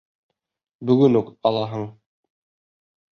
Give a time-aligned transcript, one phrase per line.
[0.89, 1.83] Бөгөн үк алаһың.